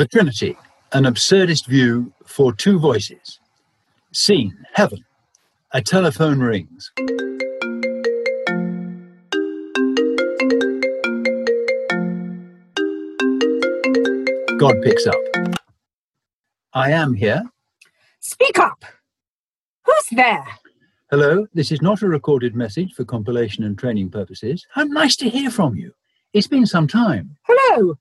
The 0.00 0.08
Trinity, 0.08 0.56
an 0.92 1.04
absurdist 1.04 1.66
view 1.66 2.10
for 2.24 2.54
two 2.54 2.78
voices. 2.78 3.38
Scene, 4.14 4.56
heaven. 4.72 5.04
A 5.74 5.82
telephone 5.82 6.38
rings. 6.40 6.90
God 14.58 14.80
picks 14.82 15.06
up. 15.06 15.20
I 16.72 16.92
am 16.92 17.12
here. 17.12 17.42
Speak 18.20 18.58
up! 18.58 18.82
Who's 19.84 20.06
there? 20.12 20.46
Hello, 21.10 21.46
this 21.52 21.70
is 21.70 21.82
not 21.82 22.00
a 22.00 22.08
recorded 22.08 22.56
message 22.56 22.94
for 22.94 23.04
compilation 23.04 23.64
and 23.64 23.78
training 23.78 24.08
purposes. 24.08 24.66
How 24.72 24.84
nice 24.84 25.16
to 25.16 25.28
hear 25.28 25.50
from 25.50 25.76
you. 25.76 25.92
It's 26.32 26.46
been 26.46 26.64
some 26.64 26.88
time. 26.88 27.36
Hello? 27.42 27.98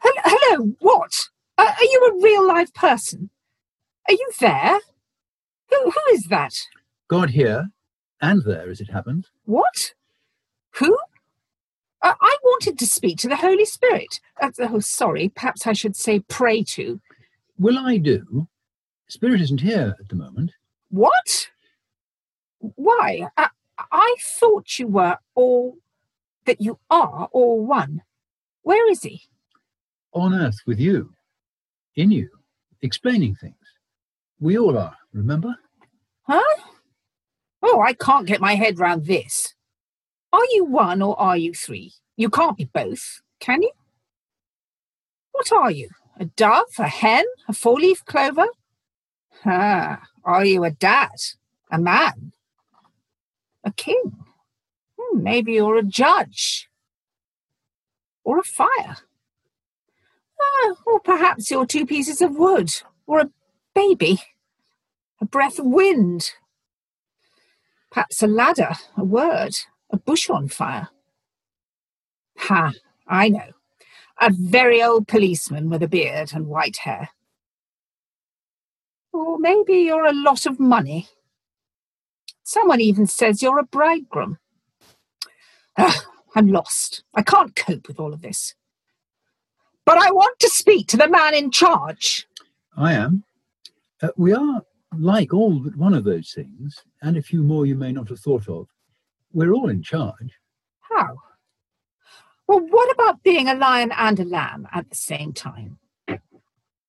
Hel- 0.00 0.12
hello, 0.26 0.72
what? 0.80 1.28
Uh, 1.58 1.72
are 1.76 1.84
you 1.84 2.12
a 2.12 2.22
real 2.22 2.46
live 2.46 2.72
person? 2.72 3.30
Are 4.08 4.14
you 4.14 4.30
there? 4.40 4.78
Who, 5.70 5.90
who 5.90 6.12
is 6.12 6.24
that? 6.24 6.54
God 7.08 7.30
here 7.30 7.68
and 8.22 8.42
there, 8.44 8.70
as 8.70 8.80
it 8.80 8.90
happened. 8.90 9.26
What? 9.44 9.94
Who? 10.76 10.96
Uh, 12.00 12.14
I 12.20 12.36
wanted 12.44 12.78
to 12.78 12.86
speak 12.86 13.18
to 13.18 13.28
the 13.28 13.36
Holy 13.36 13.64
Spirit. 13.64 14.20
Uh, 14.40 14.50
oh, 14.60 14.78
sorry, 14.78 15.30
perhaps 15.30 15.66
I 15.66 15.72
should 15.72 15.96
say 15.96 16.20
pray 16.20 16.62
to. 16.62 17.00
Will 17.58 17.76
I 17.76 17.96
do? 17.96 18.46
Spirit 19.08 19.40
isn't 19.40 19.60
here 19.60 19.96
at 19.98 20.08
the 20.08 20.14
moment. 20.14 20.52
What? 20.90 21.48
Why? 22.60 23.26
I, 23.36 23.48
I 23.90 24.14
thought 24.22 24.78
you 24.78 24.86
were 24.86 25.18
all, 25.34 25.76
that 26.46 26.60
you 26.60 26.78
are 26.88 27.28
all 27.32 27.66
one. 27.66 28.02
Where 28.62 28.88
is 28.90 29.02
he? 29.02 29.22
On 30.12 30.32
earth 30.32 30.60
with 30.66 30.78
you. 30.78 31.14
In 31.98 32.12
you. 32.12 32.28
Explaining 32.80 33.34
things. 33.34 33.56
We 34.38 34.56
all 34.56 34.78
are, 34.78 34.96
remember? 35.12 35.56
Huh? 36.22 36.62
Oh, 37.60 37.80
I 37.80 37.92
can't 37.92 38.24
get 38.24 38.40
my 38.40 38.54
head 38.54 38.78
round 38.78 39.06
this. 39.06 39.52
Are 40.32 40.44
you 40.52 40.64
one 40.64 41.02
or 41.02 41.20
are 41.20 41.36
you 41.36 41.52
three? 41.52 41.92
You 42.16 42.30
can't 42.30 42.56
be 42.56 42.66
both, 42.66 43.20
can 43.40 43.62
you? 43.62 43.72
What 45.32 45.50
are 45.50 45.72
you? 45.72 45.88
A 46.20 46.26
dove, 46.26 46.78
a 46.78 46.86
hen, 46.86 47.24
a 47.48 47.52
four 47.52 47.80
leaf 47.80 48.04
clover? 48.04 48.46
Ah, 49.44 50.00
are 50.22 50.44
you 50.44 50.62
a 50.62 50.70
dad? 50.70 51.18
A 51.72 51.80
man? 51.80 52.30
A 53.64 53.72
king? 53.72 54.12
Hmm, 54.96 55.20
maybe 55.24 55.54
you're 55.54 55.78
a 55.78 55.82
judge. 55.82 56.68
Or 58.22 58.38
a 58.38 58.44
fire. 58.44 58.98
Ah, 60.40 60.74
or 60.86 61.00
perhaps 61.00 61.50
you're 61.50 61.66
two 61.66 61.86
pieces 61.86 62.20
of 62.20 62.36
wood. 62.36 62.70
Or 63.06 63.20
a 63.20 63.30
baby. 63.74 64.20
A 65.20 65.26
breath 65.26 65.58
of 65.58 65.66
wind. 65.66 66.30
Perhaps 67.90 68.22
a 68.22 68.26
ladder, 68.26 68.72
a 68.96 69.04
word, 69.04 69.56
a 69.90 69.96
bush 69.96 70.28
on 70.30 70.48
fire. 70.48 70.88
Ha, 72.38 72.72
I 73.06 73.28
know. 73.28 73.52
A 74.20 74.30
very 74.32 74.82
old 74.82 75.08
policeman 75.08 75.70
with 75.70 75.82
a 75.82 75.88
beard 75.88 76.32
and 76.34 76.46
white 76.46 76.78
hair. 76.78 77.10
Or 79.12 79.38
maybe 79.38 79.74
you're 79.74 80.06
a 80.06 80.12
lot 80.12 80.46
of 80.46 80.60
money. 80.60 81.08
Someone 82.42 82.80
even 82.80 83.06
says 83.06 83.42
you're 83.42 83.58
a 83.58 83.64
bridegroom. 83.64 84.38
Ugh, 85.76 86.04
I'm 86.34 86.48
lost. 86.48 87.04
I 87.14 87.22
can't 87.22 87.54
cope 87.54 87.88
with 87.88 87.98
all 88.00 88.12
of 88.12 88.22
this. 88.22 88.54
But 89.88 90.02
I 90.02 90.10
want 90.10 90.38
to 90.40 90.50
speak 90.50 90.86
to 90.88 90.98
the 90.98 91.08
man 91.08 91.34
in 91.34 91.50
charge. 91.50 92.28
I 92.76 92.92
am. 92.92 93.24
Uh, 94.02 94.08
we 94.18 94.34
are 94.34 94.60
like 94.94 95.32
all 95.32 95.60
but 95.60 95.76
one 95.76 95.94
of 95.94 96.04
those 96.04 96.30
things, 96.30 96.82
and 97.00 97.16
a 97.16 97.22
few 97.22 97.42
more 97.42 97.64
you 97.64 97.74
may 97.74 97.90
not 97.90 98.10
have 98.10 98.20
thought 98.20 98.50
of. 98.50 98.66
We're 99.32 99.54
all 99.54 99.70
in 99.70 99.82
charge. 99.82 100.38
How? 100.80 101.16
Well, 102.46 102.60
what 102.68 102.92
about 102.92 103.22
being 103.22 103.48
a 103.48 103.54
lion 103.54 103.90
and 103.96 104.20
a 104.20 104.26
lamb 104.26 104.68
at 104.74 104.90
the 104.90 104.94
same 104.94 105.32
time? 105.32 105.78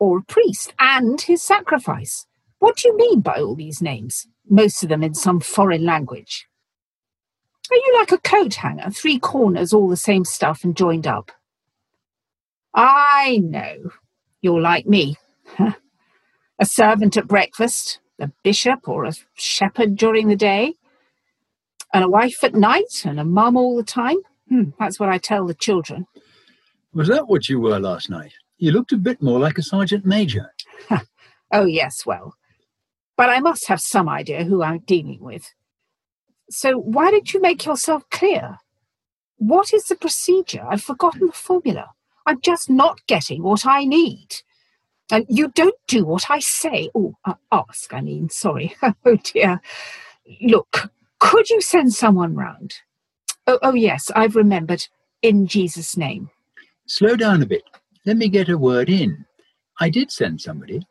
Or 0.00 0.18
a 0.18 0.22
priest 0.24 0.74
and 0.80 1.20
his 1.20 1.40
sacrifice? 1.40 2.26
What 2.58 2.78
do 2.78 2.88
you 2.88 2.96
mean 2.96 3.20
by 3.20 3.36
all 3.36 3.54
these 3.54 3.80
names? 3.80 4.26
Most 4.50 4.82
of 4.82 4.88
them 4.88 5.04
in 5.04 5.14
some 5.14 5.38
foreign 5.38 5.84
language. 5.84 6.48
Are 7.70 7.76
you 7.76 7.94
like 7.96 8.10
a 8.10 8.18
coat 8.18 8.54
hanger, 8.54 8.90
three 8.90 9.20
corners, 9.20 9.72
all 9.72 9.88
the 9.88 9.96
same 9.96 10.24
stuff 10.24 10.64
and 10.64 10.76
joined 10.76 11.06
up? 11.06 11.30
I 12.74 13.38
know. 13.42 13.90
You're 14.40 14.60
like 14.60 14.86
me. 14.86 15.16
a 15.58 16.64
servant 16.64 17.16
at 17.16 17.28
breakfast, 17.28 18.00
a 18.20 18.30
bishop 18.42 18.88
or 18.88 19.04
a 19.04 19.14
shepherd 19.34 19.96
during 19.96 20.28
the 20.28 20.36
day, 20.36 20.74
and 21.92 22.04
a 22.04 22.08
wife 22.08 22.44
at 22.44 22.54
night, 22.54 23.04
and 23.04 23.18
a 23.18 23.24
mum 23.24 23.56
all 23.56 23.76
the 23.76 23.82
time. 23.82 24.18
Hmm, 24.48 24.70
that's 24.78 25.00
what 25.00 25.08
I 25.08 25.18
tell 25.18 25.46
the 25.46 25.54
children. 25.54 26.06
Was 26.92 27.08
that 27.08 27.28
what 27.28 27.48
you 27.48 27.60
were 27.60 27.78
last 27.78 28.10
night? 28.10 28.32
You 28.58 28.72
looked 28.72 28.92
a 28.92 28.96
bit 28.96 29.22
more 29.22 29.38
like 29.38 29.58
a 29.58 29.62
sergeant 29.62 30.04
major. 30.04 30.50
oh, 31.52 31.64
yes, 31.64 32.04
well. 32.04 32.34
But 33.16 33.30
I 33.30 33.40
must 33.40 33.68
have 33.68 33.80
some 33.80 34.08
idea 34.08 34.44
who 34.44 34.62
I'm 34.62 34.80
dealing 34.80 35.18
with. 35.20 35.52
So 36.50 36.78
why 36.78 37.10
don't 37.10 37.32
you 37.32 37.40
make 37.40 37.66
yourself 37.66 38.08
clear? 38.10 38.58
What 39.36 39.72
is 39.72 39.84
the 39.84 39.96
procedure? 39.96 40.64
I've 40.68 40.82
forgotten 40.82 41.26
the 41.26 41.32
formula. 41.32 41.90
I'm 42.28 42.42
just 42.42 42.68
not 42.68 43.00
getting 43.06 43.42
what 43.42 43.64
I 43.64 43.84
need. 43.84 44.28
And 45.10 45.24
you 45.30 45.48
don't 45.48 45.74
do 45.86 46.04
what 46.04 46.30
I 46.30 46.40
say. 46.40 46.90
Oh, 46.94 47.14
uh, 47.24 47.32
ask, 47.50 47.94
I 47.94 48.02
mean, 48.02 48.28
sorry. 48.28 48.76
oh, 48.82 49.16
dear. 49.32 49.62
Look, 50.42 50.90
could 51.20 51.48
you 51.48 51.62
send 51.62 51.94
someone 51.94 52.34
round? 52.34 52.74
Oh, 53.46 53.58
oh, 53.62 53.72
yes, 53.72 54.10
I've 54.14 54.36
remembered. 54.36 54.86
In 55.22 55.46
Jesus' 55.46 55.96
name. 55.96 56.28
Slow 56.86 57.16
down 57.16 57.42
a 57.42 57.46
bit. 57.46 57.62
Let 58.04 58.18
me 58.18 58.28
get 58.28 58.50
a 58.50 58.58
word 58.58 58.90
in. 58.90 59.24
I 59.80 59.88
did 59.88 60.10
send 60.12 60.42
somebody, 60.42 60.86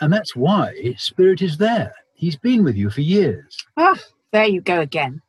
and 0.00 0.12
that's 0.12 0.34
why 0.34 0.94
Spirit 0.98 1.42
is 1.42 1.58
there. 1.58 1.94
He's 2.14 2.36
been 2.36 2.64
with 2.64 2.74
you 2.74 2.90
for 2.90 3.02
years. 3.02 3.56
Ah, 3.76 3.98
there 4.32 4.46
you 4.46 4.60
go 4.60 4.80
again. 4.80 5.22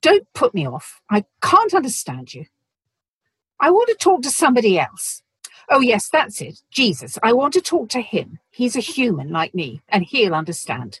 Don't 0.00 0.26
put 0.32 0.54
me 0.54 0.66
off. 0.66 1.00
I 1.10 1.24
can't 1.42 1.74
understand 1.74 2.32
you. 2.32 2.46
I 3.60 3.70
want 3.70 3.88
to 3.88 3.94
talk 3.94 4.22
to 4.22 4.30
somebody 4.30 4.78
else. 4.78 5.22
Oh, 5.68 5.80
yes, 5.80 6.08
that's 6.08 6.40
it. 6.40 6.60
Jesus. 6.70 7.18
I 7.22 7.32
want 7.32 7.54
to 7.54 7.60
talk 7.60 7.88
to 7.90 8.00
him. 8.00 8.38
He's 8.50 8.76
a 8.76 8.80
human 8.80 9.30
like 9.30 9.54
me, 9.54 9.80
and 9.88 10.04
he'll 10.04 10.34
understand. 10.34 11.00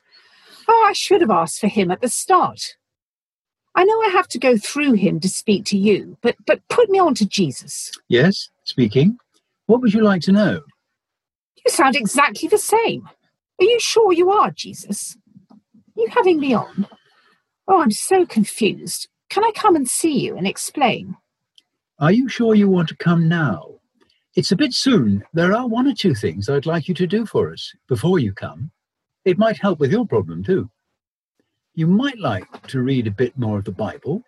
Oh, 0.68 0.86
I 0.88 0.92
should 0.92 1.20
have 1.20 1.30
asked 1.30 1.60
for 1.60 1.68
him 1.68 1.90
at 1.90 2.00
the 2.00 2.08
start. 2.08 2.76
I 3.74 3.84
know 3.84 4.00
I 4.00 4.08
have 4.08 4.26
to 4.28 4.38
go 4.38 4.56
through 4.56 4.94
him 4.94 5.20
to 5.20 5.28
speak 5.28 5.66
to 5.66 5.76
you, 5.76 6.16
but 6.22 6.36
but 6.46 6.66
put 6.68 6.88
me 6.88 6.98
on 6.98 7.14
to 7.16 7.26
Jesus. 7.26 7.92
Yes, 8.08 8.48
speaking. 8.64 9.18
What 9.66 9.82
would 9.82 9.92
you 9.92 10.02
like 10.02 10.22
to 10.22 10.32
know? 10.32 10.62
You 11.64 11.70
sound 11.70 11.94
exactly 11.94 12.48
the 12.48 12.58
same. 12.58 13.08
Are 13.60 13.64
you 13.64 13.78
sure 13.78 14.12
you 14.12 14.30
are 14.30 14.50
Jesus? 14.50 15.16
Are 15.74 16.00
you 16.00 16.08
having 16.08 16.40
me 16.40 16.54
on? 16.54 16.88
Oh, 17.68 17.82
I'm 17.82 17.90
so 17.90 18.24
confused. 18.24 19.08
Can 19.28 19.44
I 19.44 19.50
come 19.54 19.76
and 19.76 19.88
see 19.88 20.18
you 20.20 20.36
and 20.36 20.46
explain? 20.46 21.16
Are 21.98 22.12
you 22.12 22.28
sure 22.28 22.54
you 22.54 22.68
want 22.68 22.90
to 22.90 22.96
come 22.96 23.26
now? 23.26 23.76
It's 24.34 24.52
a 24.52 24.56
bit 24.56 24.74
soon. 24.74 25.24
There 25.32 25.54
are 25.54 25.66
one 25.66 25.86
or 25.86 25.94
two 25.94 26.14
things 26.14 26.50
I'd 26.50 26.66
like 26.66 26.88
you 26.88 26.94
to 26.94 27.06
do 27.06 27.24
for 27.24 27.50
us 27.50 27.72
before 27.88 28.18
you 28.18 28.34
come. 28.34 28.70
It 29.24 29.38
might 29.38 29.56
help 29.56 29.80
with 29.80 29.90
your 29.90 30.06
problem 30.06 30.44
too. 30.44 30.70
You 31.74 31.86
might 31.86 32.18
like 32.18 32.66
to 32.66 32.82
read 32.82 33.06
a 33.06 33.10
bit 33.10 33.38
more 33.38 33.58
of 33.58 33.64
the 33.64 33.72
Bible. 33.72 34.22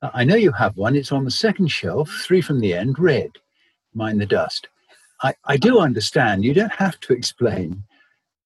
Uh, 0.00 0.08
I 0.14 0.24
know 0.24 0.34
you 0.34 0.50
have 0.52 0.78
one. 0.78 0.96
It's 0.96 1.12
on 1.12 1.26
the 1.26 1.30
second 1.30 1.68
shelf, 1.68 2.10
three 2.24 2.40
from 2.40 2.58
the 2.58 2.72
end, 2.72 2.98
red. 2.98 3.32
Mind 3.92 4.18
the 4.18 4.24
dust. 4.24 4.68
I, 5.22 5.34
I 5.44 5.58
do 5.58 5.78
understand. 5.78 6.42
You 6.42 6.54
don't 6.54 6.72
have 6.72 6.98
to 7.00 7.12
explain. 7.12 7.84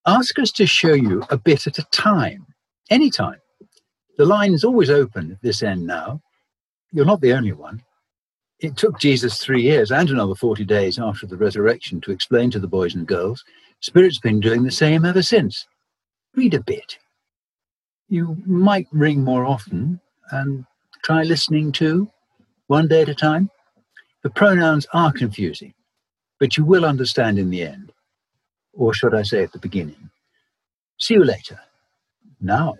Ask 0.04 0.36
us 0.40 0.50
to 0.50 0.66
show 0.66 0.94
you 0.94 1.22
a 1.30 1.38
bit 1.38 1.68
at 1.68 1.78
a 1.78 1.86
time, 1.92 2.44
any 2.90 3.08
time. 3.08 3.38
The 4.18 4.26
line's 4.26 4.64
always 4.64 4.90
open 4.90 5.30
at 5.30 5.42
this 5.42 5.62
end 5.62 5.86
now. 5.86 6.22
You're 6.90 7.06
not 7.06 7.20
the 7.20 7.34
only 7.34 7.52
one. 7.52 7.83
It 8.64 8.78
took 8.78 8.98
Jesus 8.98 9.40
three 9.40 9.60
years 9.60 9.90
and 9.90 10.08
another 10.08 10.34
40 10.34 10.64
days 10.64 10.98
after 10.98 11.26
the 11.26 11.36
resurrection 11.36 12.00
to 12.00 12.10
explain 12.10 12.50
to 12.50 12.58
the 12.58 12.66
boys 12.66 12.94
and 12.94 13.06
girls. 13.06 13.44
Spirit's 13.80 14.18
been 14.18 14.40
doing 14.40 14.62
the 14.62 14.70
same 14.70 15.04
ever 15.04 15.20
since. 15.20 15.66
Read 16.34 16.54
a 16.54 16.62
bit. 16.62 16.96
You 18.08 18.38
might 18.46 18.88
ring 18.90 19.22
more 19.22 19.44
often 19.44 20.00
and 20.30 20.64
try 21.02 21.24
listening 21.24 21.72
to 21.72 22.10
one 22.68 22.88
day 22.88 23.02
at 23.02 23.10
a 23.10 23.14
time. 23.14 23.50
The 24.22 24.30
pronouns 24.30 24.86
are 24.94 25.12
confusing, 25.12 25.74
but 26.40 26.56
you 26.56 26.64
will 26.64 26.86
understand 26.86 27.38
in 27.38 27.50
the 27.50 27.64
end. 27.64 27.92
Or 28.72 28.94
should 28.94 29.14
I 29.14 29.24
say 29.24 29.42
at 29.42 29.52
the 29.52 29.58
beginning? 29.58 30.08
See 30.98 31.12
you 31.12 31.24
later. 31.24 31.60
Now. 32.40 32.76